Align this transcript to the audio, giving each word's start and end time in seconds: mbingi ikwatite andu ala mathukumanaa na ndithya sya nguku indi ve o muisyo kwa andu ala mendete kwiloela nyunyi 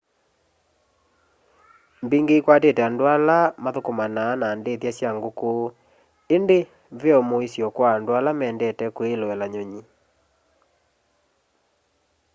mbingi 2.03 2.33
ikwatite 2.39 2.81
andu 2.87 3.03
ala 3.15 3.37
mathukumanaa 3.63 4.33
na 4.41 4.47
ndithya 4.59 4.91
sya 4.97 5.09
nguku 5.15 5.49
indi 6.35 6.59
ve 7.01 7.11
o 7.19 7.21
muisyo 7.29 7.67
kwa 7.75 7.87
andu 7.95 8.11
ala 8.17 8.31
mendete 8.39 8.85
kwiloela 8.95 9.45
nyunyi 9.53 9.81